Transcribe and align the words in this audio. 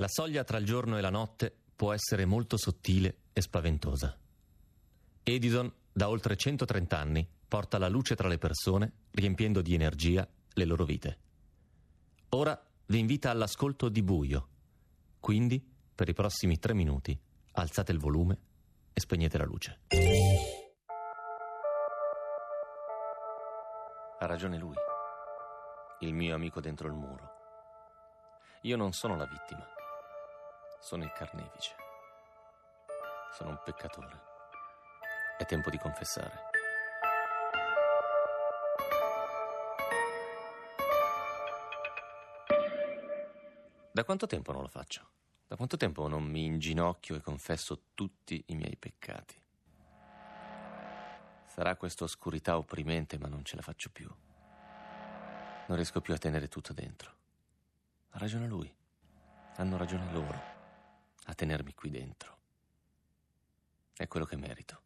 La 0.00 0.08
soglia 0.08 0.44
tra 0.44 0.56
il 0.56 0.64
giorno 0.64 0.96
e 0.96 1.02
la 1.02 1.10
notte 1.10 1.54
può 1.76 1.92
essere 1.92 2.24
molto 2.24 2.56
sottile 2.56 3.18
e 3.34 3.42
spaventosa. 3.42 4.18
Edison, 5.22 5.70
da 5.92 6.08
oltre 6.08 6.38
130 6.38 6.98
anni, 6.98 7.28
porta 7.46 7.76
la 7.76 7.90
luce 7.90 8.16
tra 8.16 8.26
le 8.26 8.38
persone, 8.38 8.92
riempiendo 9.10 9.60
di 9.60 9.74
energia 9.74 10.26
le 10.54 10.64
loro 10.64 10.86
vite. 10.86 11.18
Ora 12.30 12.58
vi 12.86 12.98
invita 12.98 13.28
all'ascolto 13.28 13.90
di 13.90 14.02
buio. 14.02 14.48
Quindi, 15.20 15.62
per 15.94 16.08
i 16.08 16.14
prossimi 16.14 16.58
tre 16.58 16.72
minuti, 16.72 17.18
alzate 17.52 17.92
il 17.92 17.98
volume 17.98 18.38
e 18.94 19.00
spegnete 19.00 19.36
la 19.36 19.44
luce. 19.44 19.80
Ha 24.18 24.24
ragione 24.24 24.56
lui, 24.56 24.76
il 25.98 26.14
mio 26.14 26.34
amico 26.34 26.62
dentro 26.62 26.88
il 26.88 26.94
muro. 26.94 27.32
Io 28.62 28.76
non 28.76 28.92
sono 28.92 29.16
la 29.16 29.24
vittima, 29.24 29.66
sono 30.80 31.04
il 31.04 31.12
carnefice. 31.12 31.74
Sono 33.32 33.50
un 33.50 33.60
peccatore. 33.64 34.28
È 35.38 35.44
tempo 35.44 35.70
di 35.70 35.78
confessare. 35.78 36.48
Da 43.92 44.04
quanto 44.04 44.26
tempo 44.26 44.52
non 44.52 44.62
lo 44.62 44.68
faccio? 44.68 45.08
Da 45.46 45.56
quanto 45.56 45.76
tempo 45.76 46.08
non 46.08 46.24
mi 46.24 46.44
inginocchio 46.44 47.16
e 47.16 47.20
confesso 47.20 47.82
tutti 47.94 48.42
i 48.46 48.54
miei 48.54 48.76
peccati? 48.76 49.38
Sarà 51.46 51.76
questa 51.76 52.04
oscurità 52.04 52.56
opprimente, 52.56 53.18
ma 53.18 53.28
non 53.28 53.44
ce 53.44 53.56
la 53.56 53.62
faccio 53.62 53.90
più. 53.90 54.08
Non 55.66 55.76
riesco 55.76 56.00
più 56.00 56.14
a 56.14 56.18
tenere 56.18 56.48
tutto 56.48 56.72
dentro. 56.72 57.14
Ha 58.10 58.18
ragione 58.18 58.46
lui. 58.46 58.72
Hanno 59.56 59.76
ragione 59.76 60.10
loro 60.12 60.58
a 61.30 61.34
tenermi 61.34 61.72
qui 61.74 61.90
dentro. 61.90 62.38
È 63.96 64.08
quello 64.08 64.26
che 64.26 64.36
merito. 64.36 64.82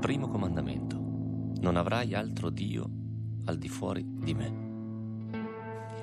Primo 0.00 0.28
comandamento. 0.28 0.96
Non 0.96 1.76
avrai 1.76 2.14
altro 2.14 2.50
Dio 2.50 2.88
al 3.46 3.58
di 3.58 3.68
fuori 3.68 4.04
di 4.06 4.34
me. 4.34 4.64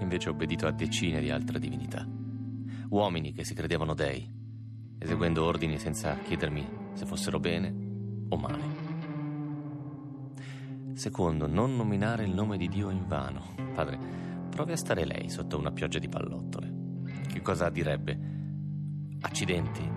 Invece 0.00 0.28
ho 0.28 0.32
obbedito 0.32 0.66
a 0.66 0.72
decine 0.72 1.20
di 1.20 1.30
altre 1.30 1.60
divinità. 1.60 2.04
Uomini 2.88 3.32
che 3.32 3.44
si 3.44 3.54
credevano 3.54 3.94
dei, 3.94 4.28
eseguendo 4.98 5.44
ordini 5.44 5.78
senza 5.78 6.18
chiedermi 6.18 6.90
se 6.94 7.06
fossero 7.06 7.38
bene 7.38 7.72
o 8.28 8.36
male. 8.36 8.90
Secondo, 10.94 11.46
non 11.46 11.76
nominare 11.76 12.24
il 12.24 12.34
nome 12.34 12.56
di 12.56 12.68
Dio 12.68 12.90
in 12.90 13.06
vano. 13.06 13.54
Padre, 13.74 14.31
provi 14.52 14.72
a 14.72 14.76
stare 14.76 15.06
lei 15.06 15.30
sotto 15.30 15.58
una 15.58 15.72
pioggia 15.72 15.98
di 15.98 16.08
pallottole. 16.08 16.70
Che 17.26 17.40
cosa 17.40 17.70
direbbe? 17.70 18.18
Accidenti. 19.22 19.90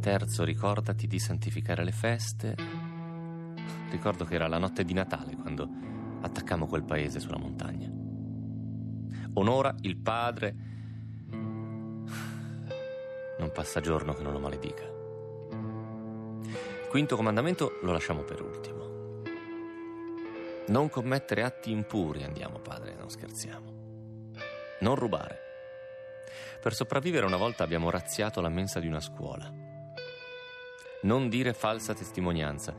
Terzo, 0.00 0.42
ricordati 0.42 1.06
di 1.06 1.20
santificare 1.20 1.84
le 1.84 1.92
feste. 1.92 2.56
Ricordo 3.90 4.24
che 4.24 4.34
era 4.34 4.48
la 4.48 4.58
notte 4.58 4.84
di 4.84 4.92
Natale 4.92 5.36
quando 5.36 5.68
attaccammo 6.20 6.66
quel 6.66 6.82
paese 6.82 7.20
sulla 7.20 7.38
montagna. 7.38 7.88
Onora 9.34 9.72
il 9.82 9.96
padre. 9.96 10.54
Non 13.38 13.52
passa 13.54 13.80
giorno 13.80 14.14
che 14.14 14.22
non 14.24 14.32
lo 14.32 14.40
maledica. 14.40 14.84
Quinto 16.88 17.14
comandamento 17.14 17.78
lo 17.82 17.92
lasciamo 17.92 18.22
per 18.22 18.42
ultimo. 18.42 18.99
Non 20.70 20.88
commettere 20.88 21.42
atti 21.42 21.72
impuri, 21.72 22.22
andiamo 22.22 22.60
padre, 22.60 22.94
non 22.94 23.10
scherziamo. 23.10 23.72
Non 24.78 24.94
rubare. 24.94 25.38
Per 26.62 26.72
sopravvivere 26.74 27.26
una 27.26 27.36
volta 27.36 27.64
abbiamo 27.64 27.90
razziato 27.90 28.40
la 28.40 28.48
mensa 28.48 28.78
di 28.78 28.86
una 28.86 29.00
scuola. 29.00 29.52
Non 31.02 31.28
dire 31.28 31.54
falsa 31.54 31.92
testimonianza. 31.92 32.72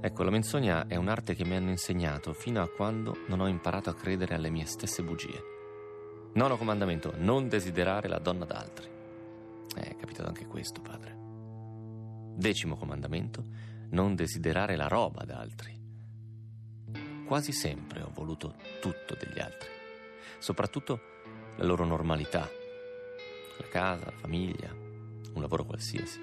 Ecco, 0.00 0.22
la 0.22 0.30
menzogna 0.30 0.86
è 0.86 0.96
un'arte 0.96 1.34
che 1.34 1.44
mi 1.44 1.56
hanno 1.56 1.68
insegnato 1.68 2.32
fino 2.32 2.62
a 2.62 2.70
quando 2.70 3.18
non 3.26 3.40
ho 3.40 3.48
imparato 3.48 3.90
a 3.90 3.94
credere 3.94 4.34
alle 4.34 4.48
mie 4.48 4.64
stesse 4.64 5.02
bugie. 5.02 5.42
Nono 6.32 6.56
comandamento, 6.56 7.12
non 7.16 7.48
desiderare 7.48 8.08
la 8.08 8.18
donna 8.18 8.46
d'altri. 8.46 8.88
Eh, 9.76 9.82
è 9.82 9.96
capitato 9.96 10.28
anche 10.28 10.46
questo, 10.46 10.80
padre. 10.80 11.14
Decimo 12.34 12.76
comandamento, 12.76 13.44
non 13.90 14.14
desiderare 14.14 14.74
la 14.74 14.88
roba 14.88 15.24
da 15.24 15.38
altri. 15.38 15.83
Quasi 17.24 17.52
sempre 17.52 18.02
ho 18.02 18.10
voluto 18.12 18.54
tutto 18.80 19.16
degli 19.18 19.38
altri, 19.38 19.68
soprattutto 20.38 21.00
la 21.56 21.64
loro 21.64 21.84
normalità, 21.84 22.48
la 23.58 23.68
casa, 23.68 24.04
la 24.04 24.16
famiglia, 24.16 24.70
un 24.70 25.40
lavoro 25.40 25.64
qualsiasi. 25.64 26.20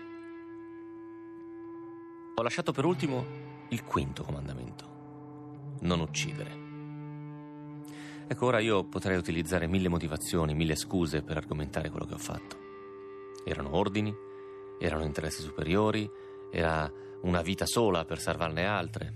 Ho 2.35 2.41
lasciato 2.43 2.71
per 2.71 2.85
ultimo 2.85 3.25
il 3.69 3.83
quinto 3.83 4.23
comandamento, 4.23 5.77
non 5.81 5.99
uccidere. 6.01 6.69
Ecco, 8.27 8.45
ora 8.45 8.59
io 8.59 8.85
potrei 8.85 9.17
utilizzare 9.17 9.67
mille 9.67 9.89
motivazioni, 9.89 10.53
mille 10.53 10.75
scuse 10.75 11.21
per 11.21 11.37
argomentare 11.37 11.89
quello 11.89 12.05
che 12.05 12.13
ho 12.13 12.19
fatto. 12.19 12.57
Erano 13.43 13.75
ordini, 13.75 14.13
erano 14.79 15.03
interessi 15.03 15.41
superiori, 15.41 16.09
era 16.51 16.89
una 17.23 17.41
vita 17.41 17.65
sola 17.65 18.05
per 18.05 18.19
salvarne 18.19 18.65
altre. 18.65 19.13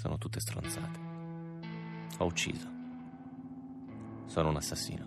Sono 0.00 0.16
tutte 0.16 0.40
stronzate. 0.40 0.98
Ho 2.16 2.24
ucciso. 2.24 2.66
Sono 4.24 4.48
un 4.48 4.56
assassino. 4.56 5.06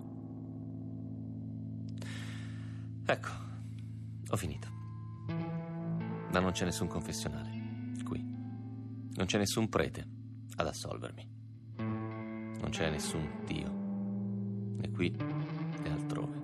Ecco, 3.04 3.30
ho 4.30 4.36
finito. 4.38 4.68
Ma 6.31 6.40
non 6.40 6.52
c'è 6.52 6.66
nessun 6.66 6.86
confessionale 6.88 7.94
qui. 8.04 8.22
Non 8.22 9.26
c'è 9.26 9.40
nessun 9.40 9.68
prete 9.68 10.08
ad 10.58 10.68
assolvermi. 10.68 11.28
Non 11.78 12.68
c'è 12.70 12.92
nessun 12.92 13.28
Dio, 13.48 13.72
né 14.78 14.92
qui 14.92 15.10
né 15.10 15.90
altrove. 15.90 16.42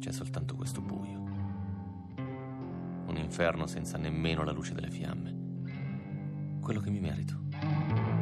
C'è 0.00 0.10
soltanto 0.10 0.56
questo 0.56 0.80
buio 0.80 1.20
un 3.06 3.16
inferno 3.18 3.68
senza 3.68 3.98
nemmeno 3.98 4.42
la 4.42 4.50
luce 4.50 4.74
delle 4.74 4.90
fiamme. 4.90 5.41
Quello 6.62 6.78
che 6.78 6.90
mi 6.90 7.00
merito. 7.00 8.21